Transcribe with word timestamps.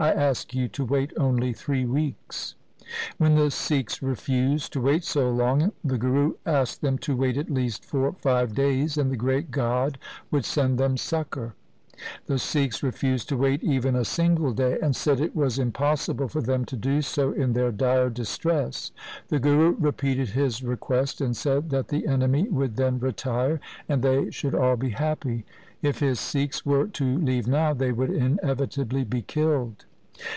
I 0.00 0.10
ask 0.10 0.52
you 0.52 0.66
to 0.68 0.84
wait 0.84 1.12
only 1.16 1.52
three 1.52 1.84
weeks.' 1.86 2.56
When 3.18 3.36
the 3.36 3.52
Sikhs 3.52 4.02
refused 4.02 4.72
to 4.72 4.80
wait 4.80 5.04
so 5.04 5.30
long, 5.30 5.70
the 5.84 5.96
Guru 5.98 6.32
asked 6.44 6.80
them 6.80 6.98
to 7.06 7.14
wait 7.14 7.36
at 7.36 7.48
least 7.50 7.84
for 7.84 8.10
five 8.14 8.52
days, 8.52 8.98
and 8.98 9.12
the 9.12 9.16
great 9.16 9.52
God 9.52 9.98
would 10.32 10.44
send 10.44 10.76
them 10.76 10.96
succour. 10.96 11.54
1 12.26 12.26
The 12.26 12.38
Sikhs 12.40 12.82
refused 12.82 13.28
to 13.28 13.36
wait 13.36 13.62
even 13.62 13.94
a 13.94 14.04
single 14.04 14.52
day, 14.52 14.76
and 14.82 14.96
said 14.96 15.20
it 15.20 15.36
was 15.36 15.56
impossible 15.56 16.26
for 16.26 16.40
them 16.42 16.64
to 16.64 16.74
do 16.76 17.00
so 17.00 17.30
in 17.30 17.52
their 17.52 17.70
dire 17.70 18.10
distress. 18.10 18.90
The 19.28 19.38
Guru 19.38 19.76
repeated 19.78 20.30
his 20.30 20.64
request, 20.64 21.20
and 21.20 21.36
said 21.36 21.70
that 21.70 21.88
the 21.88 22.08
enemy 22.08 22.48
would 22.48 22.74
then 22.74 22.98
retire, 22.98 23.60
and 23.88 24.02
they 24.02 24.30
should 24.32 24.54
all 24.56 24.76
be 24.76 24.90
happy. 24.90 25.44
If 25.80 26.00
his 26.00 26.18
Sikhs 26.18 26.66
were 26.66 26.88
to 26.88 27.18
leave 27.18 27.46
now 27.46 27.72
they 27.72 27.92
would 27.92 28.10
inevitably 28.10 29.04
be 29.04 29.22
killed. 29.22 29.84